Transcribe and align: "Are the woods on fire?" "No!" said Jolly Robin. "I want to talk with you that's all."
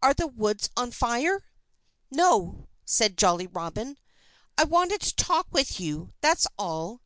"Are 0.00 0.14
the 0.14 0.26
woods 0.26 0.70
on 0.74 0.90
fire?" 0.90 1.44
"No!" 2.10 2.70
said 2.86 3.18
Jolly 3.18 3.46
Robin. 3.46 3.98
"I 4.56 4.64
want 4.64 4.98
to 4.98 5.14
talk 5.14 5.48
with 5.52 5.78
you 5.78 6.14
that's 6.22 6.46
all." 6.58 7.02